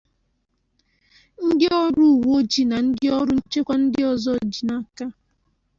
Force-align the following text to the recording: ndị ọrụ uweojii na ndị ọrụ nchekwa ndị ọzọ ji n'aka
ndị 1.47 1.67
ọrụ 1.81 2.03
uweojii 2.21 2.67
na 2.69 2.77
ndị 2.85 3.07
ọrụ 3.19 3.33
nchekwa 3.37 3.75
ndị 3.83 4.01
ọzọ 4.11 4.31
ji 4.53 4.61
n'aka 4.67 5.05